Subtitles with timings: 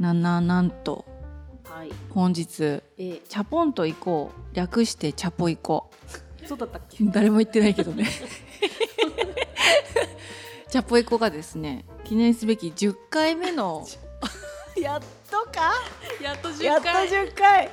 [0.00, 1.04] なんなんなんと。
[1.64, 1.90] はい。
[2.10, 2.62] 本日
[2.98, 4.56] えチャポンと行こう。
[4.56, 5.90] 略してチャポ行こ
[6.46, 7.02] そうだったっけ？
[7.04, 8.06] う 誰も言ってないけどね。
[10.68, 13.86] チャポ行こうがですね記念すべき10回目の
[14.80, 15.00] やっ
[15.30, 15.72] とか？
[16.22, 17.70] やっと10やっと回10回。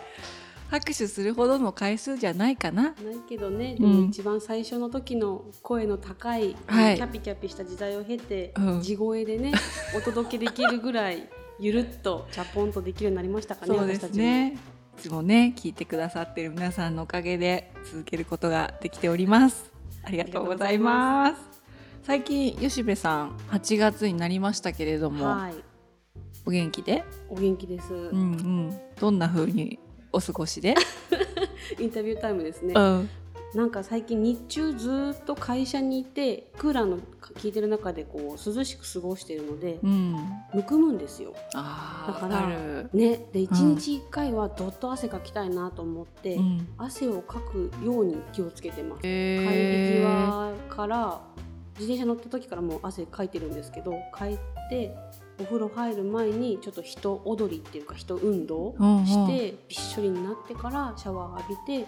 [0.69, 2.83] 拍手するほどの回数じゃないかな。
[2.83, 2.95] ない
[3.27, 3.75] けどね。
[3.79, 4.01] でうん。
[4.03, 6.95] も一番最初の時の声の高い、はい。
[6.97, 8.81] キャピキャピした時代を経て、うん。
[8.81, 9.51] 地声でね
[9.97, 11.27] お届けできるぐらい
[11.59, 14.57] ゆるっとチャポンとできるようになりましたかねそうですね。
[14.97, 15.21] いつも。
[15.21, 19.71] ね聞いてくださってる皆さんのおかげで続けることができております。
[20.03, 21.41] ありがとうございます。
[22.03, 25.53] 最近吉部さん8月になりましたけれども、はい。
[26.45, 27.03] お元気で？
[27.29, 28.79] お元気です、うんうん。
[28.99, 29.79] どんな風に
[30.13, 30.75] お過ごしで、
[31.77, 32.73] インタビュータイムですね。
[32.73, 33.09] うん
[33.55, 37.03] なんか最近日中ずっと会社にいてクーラーの効
[37.43, 40.15] いてる中でこう涼しく過ごしているのでうん。
[40.53, 41.33] むくむんですよ。
[41.53, 41.61] だ
[42.13, 42.47] から
[42.93, 46.67] ねで1日1回はどっと汗かきたいなと思って、うん。
[46.77, 51.21] 汗をかくように気をつけてます、帰りへ際から
[51.79, 54.37] 自転車乗った時からもう汗かいてるんですけど帰っ
[54.69, 54.95] て
[55.39, 61.87] お風呂入る前にちょっと人踊りっていうか人運動してびっしょりになってからシャワー浴びて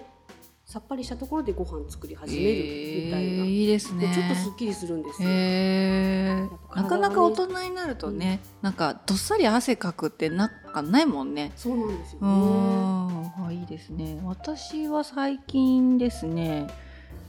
[0.72, 2.64] さっぱりしたところでご飯作り始める
[3.04, 5.28] みたいな、へーいいですねでちょっとすっきりするんですよ。
[5.30, 11.52] へーなかなか大人になるとね、なんかどっさり汗かくってなんかないもんね。
[11.58, 12.32] そうなんですようね。
[12.32, 14.22] ん、あいいですね。
[14.24, 16.68] 私は最近ですね、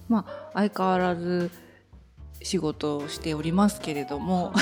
[0.08, 1.50] まあ相変わらず
[2.42, 4.52] 仕事をしておりますけれども、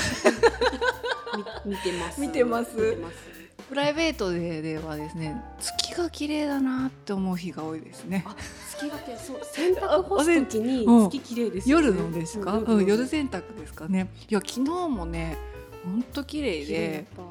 [1.66, 2.18] み 見てます。
[2.18, 3.39] 見てます見てます。
[3.70, 8.24] プライベートでではですね、月が綺麗だなって思う日が多いですね。
[8.26, 8.34] あ、
[8.68, 11.86] 月がけそう洗濯干す時にうん月綺麗ですよね。
[11.86, 12.58] 夜のですか？
[12.58, 14.08] ううんん、夜洗濯ですかね。
[14.28, 15.36] いや昨日もね、
[15.84, 17.06] 本当綺麗で。
[17.16, 17.22] た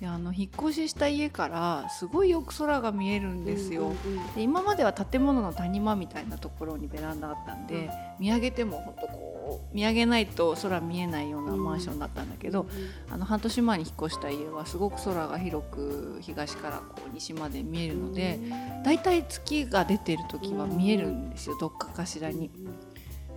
[0.00, 3.94] いやあの引っ越しした家からすごいよく空が見えるんですよ。
[4.36, 9.37] で今までは建物の谷間みたいなところにベランダあったんで、うん見上げても本当こう
[9.72, 12.66] 見上げないと空見えないようなマンションだったんだけど、
[13.10, 18.38] あの半年前に引っ越した家はすごく空が広く東からこう西まで見えるので、
[18.84, 22.50] だいたい月が出てる時は見えるんですよ、どっかかしらに。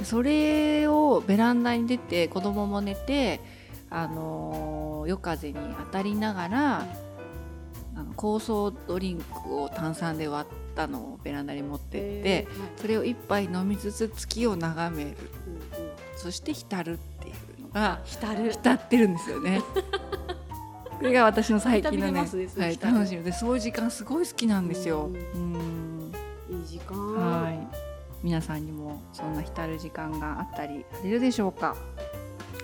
[0.03, 3.39] それをベランダに出て子供も寝て、
[3.89, 6.85] あのー夜風に当たりながら
[7.95, 15.17] あの酵素ドリンクを炭酸で割ったのをベランダに持ってって、それを一杯飲みつつ月を眺める
[16.15, 18.51] そして浸るっていうのが浸る。
[18.51, 19.61] 浸ってるんですよね。
[20.99, 25.05] これが私の最近のねはい、楽しみでそういう時間すごい好きなんですよ。
[25.05, 26.11] ううん
[26.49, 27.13] いい時間。
[27.15, 27.67] はい
[28.23, 31.75] 皆さんにもそんな浸る時間があったりされるでしょうか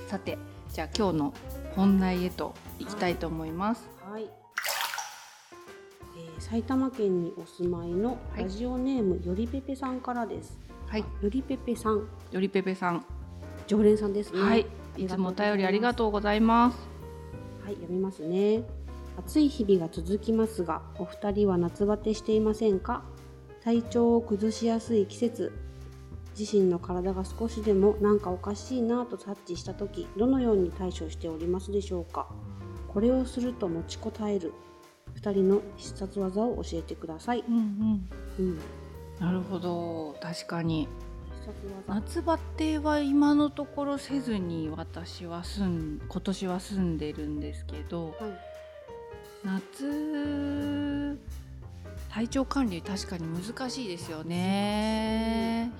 [0.07, 0.37] さて
[0.71, 1.33] じゃあ今日の
[1.75, 3.89] 本題へと行きたいと思います。
[4.07, 4.23] はい。
[4.23, 4.29] えー
[6.39, 10.67] 埼玉県にお住まいのはいラジオネームよりぺぺさんからです。
[10.87, 13.03] はい、よりぺぺさん、よりぺぺさん、
[13.67, 14.41] 常連さんですね。
[14.41, 14.65] はい、
[14.97, 16.77] いつもお便りありがとうございます。
[17.63, 18.63] はい、読みますね。
[19.17, 23.03] 暑い日々が続きますが、お二人は夏バテしていませんか？
[23.63, 25.51] 体調を崩しやすい季節。
[26.39, 32.27] 自身の体が少しでもなんかおかしいなと察知した時どのように対処しておりますでしょうか？
[32.87, 34.53] これをすると持ちこたえる。
[35.15, 38.59] 二人の必殺技を教えてください、うんうん、うん、
[39.19, 40.87] なるほど、確かに
[41.87, 48.57] 夏バテは今のところせずに私は住ん今年は住んでるんですけど、はい
[49.43, 51.17] 夏
[52.09, 55.71] 体調管理確かに難しいですよね。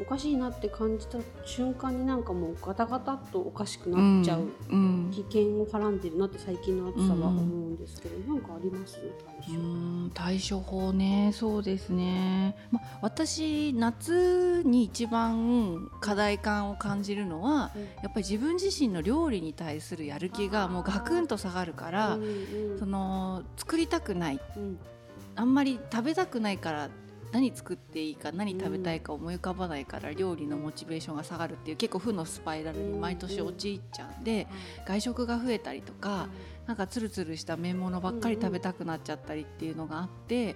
[0.00, 5.10] おかしいなって感じた瞬間になんかもうガタガタっとおかしくなっちゃう、うん。
[5.12, 8.98] 危険をはらんでるなって最近の暑さは思うんですけど、なんかあります？
[9.46, 17.70] 対う処、ん対処法ねそうですね、ま、私夏に一番課題感を感じるのは
[18.02, 22.78] やっぱり自分自身の料理に対するやる気がもうガクンと下がるから、うんうん。
[22.78, 24.40] その作りたくない。
[24.56, 24.78] うん。
[25.36, 26.90] あんまり食べたくないから
[27.32, 34.24] 何作っていいか何食べたいか思い浮かばないから料理のモチベーションが下がるっていう結構負のスパイラルに毎年陥っちゃうん。
[34.24, 34.46] で
[34.86, 36.28] 外食が増えたりとか
[36.66, 40.54] なんかつるつるした麺物ばっかり食べたくなっちゃったりっていうのがあって、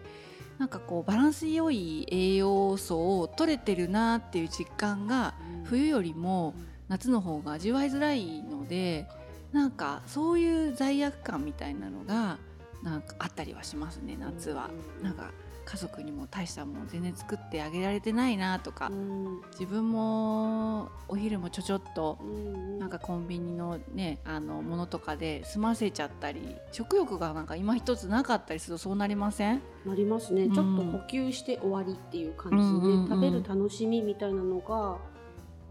[0.59, 5.35] なんかこうバランス良い栄養素を取れてるなっていう実感が
[5.65, 6.55] 冬よりも
[6.89, 9.09] 夏の方が味わいづらいので
[9.53, 12.39] なんかそういう罪悪感みたいなのが
[12.83, 14.71] なんかあったりはしますね夏は。
[15.03, 15.33] なんか
[15.65, 19.41] 家族にも大したもん全然作ってあげられてないなとかうん。
[19.53, 22.79] 自分もお昼もちょちょっとうん。
[22.79, 29.63] なんかコンビニのねあのものとかで済ませちゃったり食欲がなんか今一つなかったりするとそうなりません？
[29.87, 30.55] なりますね、うん。
[30.55, 34.99] ちょっと補給して終わりっていう感じで、うんうんうん食べる楽しみみたいなのが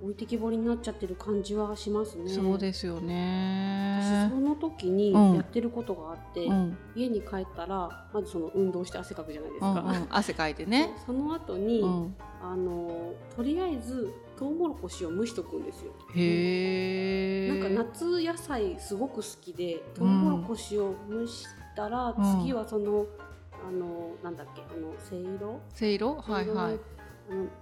[0.04, 2.30] 置いてきぼりになっちゃってる感じはしますね。
[2.30, 5.36] そうですよ私ねその時にうん。
[5.36, 6.78] やってることがあって、うん。
[6.94, 15.94] 家に帰ったらまずその運動して汗かくじゃないですか、うんうん、 汗かいてね、その後に、うん、あのとりあえずトウモロコシを蒸しとくんですよ。
[16.14, 21.46] へえなんか夏野菜すごく好きでトウモロコシを蒸し
[21.78, 22.42] たら、うん。
[22.42, 23.06] 次はその
[23.66, 25.62] あのなんだっけあのせいろ？
[25.70, 26.16] せいろ？
[26.16, 26.80] はいはい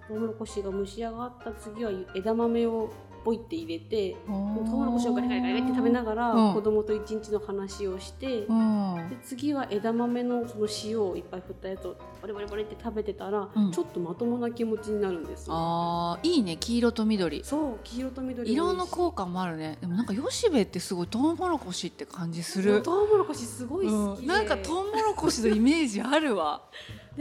[0.08, 2.92] トウモロコシが蒸し上がった次は枝豆を
[3.24, 26.64] ポイって入れてトウモロコシをガリガリガリって食べながら、うん子供と一日の話をして、うんで次は枝豆のその塩をいっぱい振ったやつをバリバリバリって食べてたら、うんちょっとまともな気持ちになるんですよあーいいね黄色と緑そう黄色と緑色のう効果もあるねでもなんか吉部ってすごいトウモロコシって感じするトウモロコシすごい好きなんかトウモロコシのイメージあるわ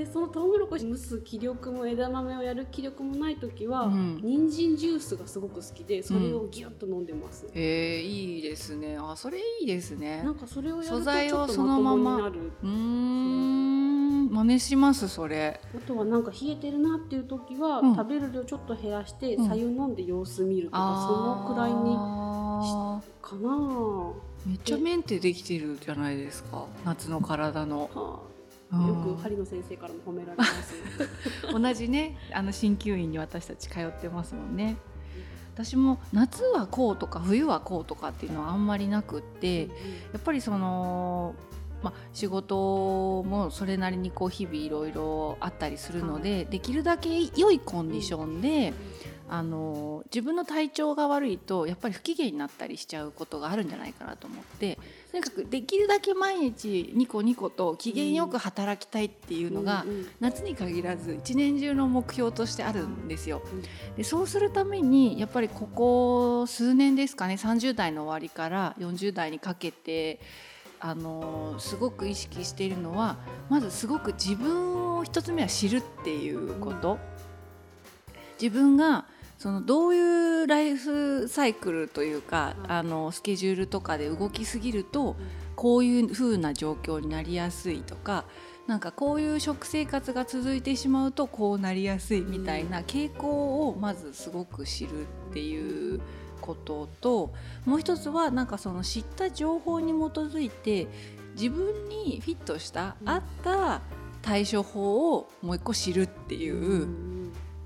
[0.00, 4.20] でそのトウモロコシ蒸す気力も枝豆をやる気力もない時は、うん。
[4.22, 8.96] 人参ジュースがすごく好きでそれをギュッと飲んでます、えー、いいですね。
[8.98, 10.22] あそれいいですね。
[10.22, 12.16] なんかそれをやると素材をそのまま。
[12.28, 14.30] うーん。
[14.30, 15.60] 真似しますそれ。
[15.74, 17.94] あとはなんか冷えてるなっていう時は、うん。
[17.94, 19.44] 食べる量ちょっと減らしてうん。
[19.44, 24.12] 白湯飲んで様子見るとか、そのくらいにあかな
[24.46, 26.64] めっちゃメンテできてるじゃないですか。
[26.86, 28.39] 夏の体の、はあ、うん
[28.72, 30.74] よく針野先生からも褒められます、
[31.52, 34.76] 同じねあの鍼灸院に私たち通ってますもんね。
[35.54, 39.66] 私も夏はこうとか冬はこうとかっていうのはあんまりなくってや
[40.18, 41.34] っぱりその、
[41.82, 48.72] まあ、仕事もそれなりにこう日々いろいろあったりするので、できるだけ良いコンディションで、
[49.28, 54.76] あの自分の体調が悪いとやっぱり不機嫌になったりしちゃうことがあるんじゃないかなと思って
[55.10, 59.84] とにかくできるだけ毎日ニコニコと機嫌よく働きたいっていうのが、
[60.20, 63.42] 夏に限らず一年中の目標としてあるんですよ。
[63.44, 63.62] うん
[63.96, 70.20] でそうするためにやっぱりここ数年ですかね30代の終わりから40代にかけて
[70.78, 73.18] あのすごく意識しているのは
[73.48, 76.98] まずすごく自分を一つ目は知るっていうこと。
[78.40, 79.04] 自分が
[79.40, 85.16] そのどういうライフサイクルというか、はいあのスケジュールとかで動きすぎると
[85.56, 88.24] こういう風な状況になりやすいとか
[88.66, 96.02] なんかこういう食生活が続いてしまうとこうなりやすいみたいな傾向をまずすごく知るっていう
[96.42, 97.32] ことと
[97.64, 100.86] もう一つはなんかその知った情報に基づいて
[101.32, 103.08] 自分にフィットしたうん。
[103.08, 103.80] 合った
[104.20, 107.19] 対処法をもう一個知るっていう。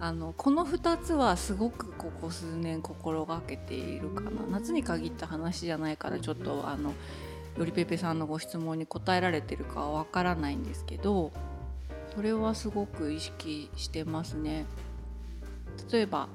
[0.05, 6.93] あのこの2つはすごくここ数年心がけているかな夏に限った話じゃないからちょっとあの
[7.57, 11.33] よりペペさんのご質問に答えられてるかはわからないんですけど
[12.15, 14.67] それはすごく意識してますね。
[15.91, 16.29] 例えば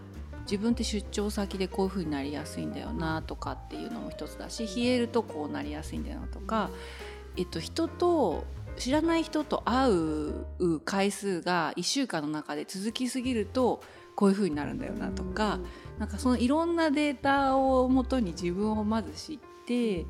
[0.49, 6.71] 自分って出張先でこういう風になりやすいんだよなとかっていうのも一つだし冷えるとこうなりやすいんだよなとか、
[7.37, 8.45] えっと、人と
[8.79, 13.81] 知らない人と会う回数が1週間の中で続きすぎると
[14.15, 15.59] こういう風になるんだよなとか、
[15.97, 20.05] なんかそのいろんなデータをもとに自分をまず知って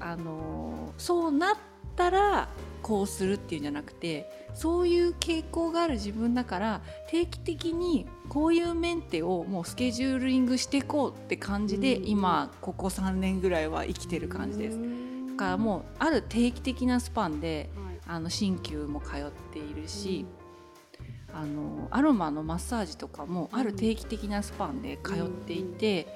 [0.00, 1.56] あのそうなっ
[1.96, 2.48] たら
[2.82, 14.78] こうするっていうんじゃなくてそういう傾向がある自分だから定期的にこういうメンテをもうスケジューリングしていこうって感じで、うん今ここ3年ぐらいは生きてる感じです。
[15.34, 17.94] だからもうある定期的なスパンではい。
[18.06, 20.26] あの鍼灸も通っているし、
[21.32, 26.06] あのアロマのマッサージとかもある定期的なスパンで通っていて、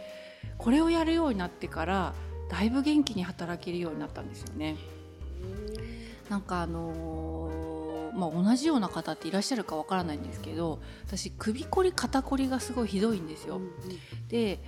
[0.59, 2.15] これをやるようになってから
[2.51, 4.77] だいぶ元気に働けるようになったんですよね。
[6.29, 13.61] なんかあのーまあ、同じような方っていらっしゃるかわからないんですけど私首こり肩こりがすごいひどいんですよ。
[14.29, 14.59] で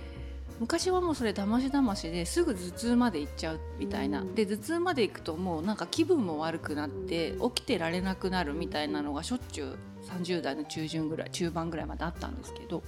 [0.61, 4.35] 昔はもうそれだましだましですぐ頭痛まで行っちゃうみたいな、うん。
[4.35, 9.77] で頭痛まで行くともうなんか気分も悪くなってうん起きてられなくなるみたいなのがしょっちゅう
[10.07, 12.83] 30代の中旬ぐらい中盤ぐらいまであったんですけど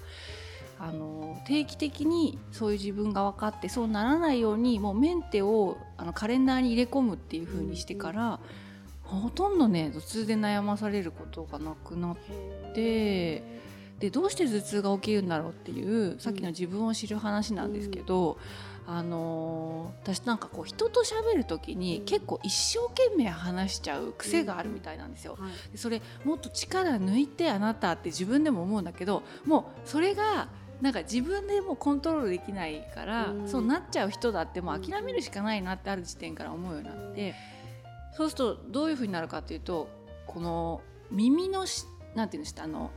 [0.79, 8.39] あの定期的にそういう自分が分かってそうならないようにもうメンテをあのカレンダーに入れ込むっていう風にしてから、
[9.03, 12.17] ほとんどね頭痛で悩まされることがなくなっ
[12.75, 13.62] て
[14.03, 18.37] でどうして頭痛が起きるんだろうっていうさっきの自分を知る話なんですけど、
[18.85, 25.37] うん、あのー、私なんかこう人と喋る時に結構一生懸命話しちゃう癖があるみたいなんですよ。
[25.39, 30.49] うんはい、それもっと力抜いてあなたって自分でも思うんだけどもうそれが
[30.81, 37.35] なんか自分でもコントロールできないから、うん、そうなっちゃう人だってもう諦めるしかないなってある時点から思うようになって。
[38.11, 39.87] そうするとどういうふうになるかっていうと
[40.27, 42.91] この耳のしなんていうんですかあの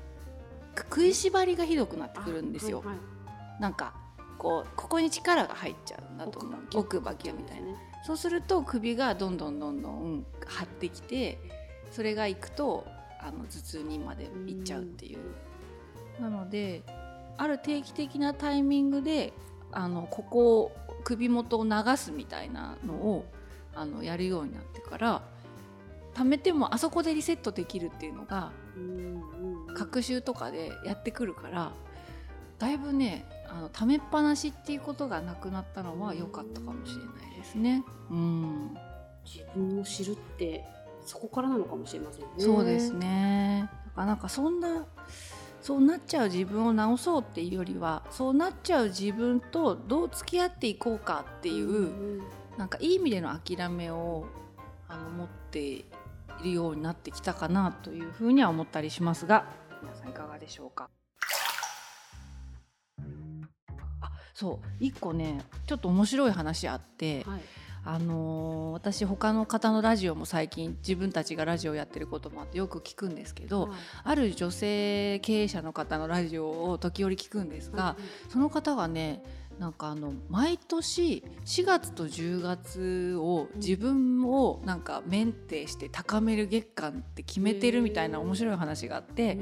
[0.83, 2.78] 食いしばりがひどくなってくるんですよ。
[2.78, 3.95] はいはい、なんか
[4.38, 6.61] こうここに力が入っちゃうんだと思う。
[6.75, 7.75] 奥歯キュみたいな、ね、
[8.06, 11.38] そうすると首がどんどんどんどん張ってきて
[11.90, 12.87] それがいくと
[13.21, 15.18] あの頭痛にまでいっちゃうっていう。
[16.18, 16.83] うなので
[17.37, 19.33] ある定期的なタイミングで
[19.73, 20.73] あのここを
[21.04, 23.25] 首元を流すみたいなのを
[23.75, 25.23] あのやるようになってから
[26.16, 28.50] 貯めてもあそこでリセットできるっていうのが
[29.76, 31.73] 学習とかでやってくるから
[32.58, 37.85] だいぶねあの貯めっぱなしっていうことがなくなったのは良かったかもしれないですね。
[38.11, 38.75] うん、
[39.26, 40.64] 自分を知るって
[41.04, 42.28] そこからなのかもしれませんね。
[42.38, 43.70] そうですね。
[43.94, 44.87] なんかそんな
[45.61, 51.82] そうなっちゃう自分を直そうっていうよりはそうなっちゃう自分とどう付き合っていこうかっていう、う
[52.18, 52.23] ん、
[52.56, 54.26] なんかいい意味での諦めを
[54.88, 55.85] あの持ってい
[56.43, 59.47] るようになってきたかなというふうには思ったりしますが
[59.83, 60.90] 皆さんいかがでしょうか？
[64.00, 64.66] あそう。
[64.81, 67.40] 一個ねちょっと面白い話あって、はい、
[67.85, 73.71] あのー、私他の方のラジオも最近自分たちがラジオやってることもあってよく聞くんですけど、はい、
[74.05, 77.97] ある女性経営者の方のラジオを時折聞くんですが、は
[78.28, 79.23] い、その方がね
[79.59, 89.39] なんかあの毎年4月と10月を自分をなんかメンテして高める月間って決めてるみたいな面白い話があって。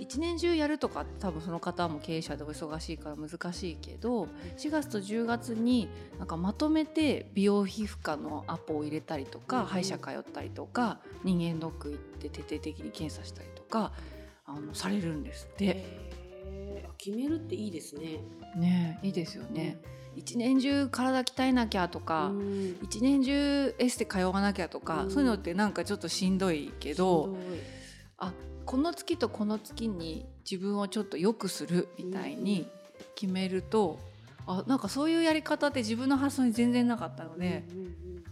[0.00, 13.92] 1年中やるとか多分その方も経営者でお忙しいから難しいけど4月と10月になんかまとめて美容皮膚科のアポを入れたりとか、歯医者通ったりとか人間ドック行って徹底的に検査したりとか
[14.46, 16.19] あのされるんですって。
[17.02, 18.20] 決めるっていいですね。
[18.54, 19.80] ねいいですよね。
[20.14, 22.30] 一年中体鍛えなきゃとか、
[22.82, 27.34] 一年中エステ通わなきゃとか、そういうのってなんかちょっとしんどいけど
[28.18, 28.34] あ
[28.66, 32.68] この月とこの月に自分をちょっと良くするみたいに
[33.14, 33.98] 決めると、
[34.46, 37.64] あなんかそういうやり方って自分の発想に全然なかったので、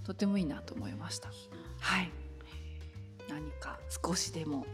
[0.04, 1.30] とてもいいなと思いました。
[1.80, 2.10] はい。
[3.30, 4.66] 何か少しでも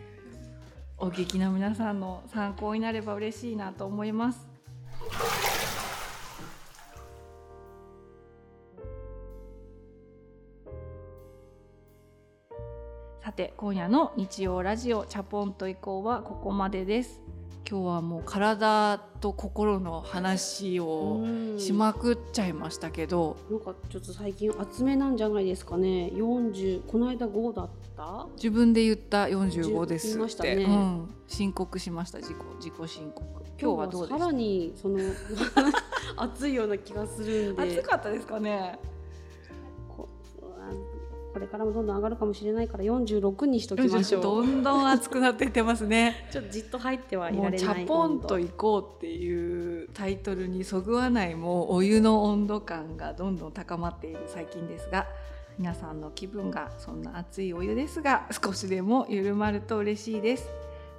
[1.05, 4.49] お聞きの皆さんの参考になれば嬉しいなと思います。
[13.23, 17.21] さて今夜の日曜ラジオチャポンと以降はここまでです。
[17.69, 21.25] 今日はもう体と心の話を
[21.59, 23.37] しまくっちゃいましたけど。
[23.51, 26.11] なんかちょっと最近厚めなんじゃないですかね。
[26.15, 28.27] 40この間5だった？
[28.37, 30.65] 自分で言った45ですって、ね。
[30.65, 33.25] うん、申告しました自己自己申告。
[33.59, 34.99] 今日はどうですさらにその
[36.19, 37.79] 暑いような気がするんで。
[37.81, 38.79] 暑かったですかね？
[41.35, 44.23] これからもどんどん上がるかもしれないから46にしときましょう。
[44.23, 46.29] どんどん暑くなっていってますね。
[46.31, 47.59] ちょっとじっと入ってはいられない。
[47.59, 55.09] チャポンと行こうっていうタイトルにそぐわないもうお湯の温度感がどんどん高まっている最近ですが
[55.59, 60.49] 皆さんの気分がそんな熱いお湯ですが少しでも緩まると嬉しいです。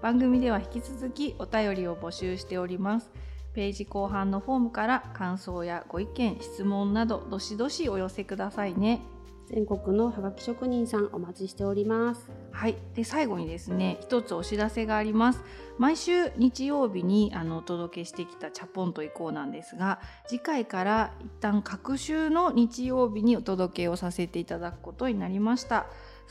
[0.01, 3.09] 番組では引き続きお便りを募集しております。
[3.53, 8.99] ページ後半のフォームから感想やご意見質問などどしどしお寄せくださいね
[9.47, 12.29] 全国のハガキ職人さんお待ちしております。
[12.51, 12.75] はい。
[12.95, 15.43] で最後にですね一つお知らせがあります。
[15.77, 25.87] 毎週日曜日にあのお届けしてきたチャポンと以降なんですが次回から一旦各週の日曜日にお届けをさせていただくことになりました。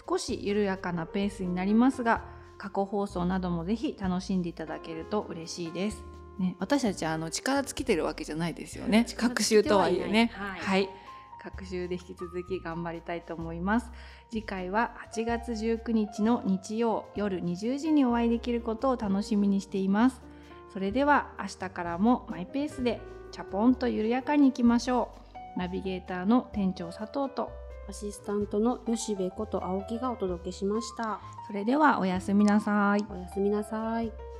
[0.09, 2.25] 少し緩やかなペースになりますが
[2.59, 6.04] 過去放送などもぜひ楽しんでいただけると嬉しいです。
[6.38, 9.06] ね、私たちはあの力尽きてるわけじゃないですよね。
[9.16, 10.33] 各週とはいえね。
[10.35, 11.03] はい、はい
[11.45, 13.91] 各週で引き続き頑張りたいと思います。
[14.31, 20.23] 次回は8月19日の日曜夜20時にお会いできることを楽しみにしています。
[20.73, 25.11] それでは明日からもマイペースでチャポンと緩やかにいきましょ
[25.57, 25.59] う。
[25.59, 27.53] ナビゲーターの店長佐藤と
[27.89, 31.21] アシスタントの吉部こと青木がお届けしました。
[31.47, 33.05] それではおやすみなさい。
[33.11, 34.34] おやすみなさい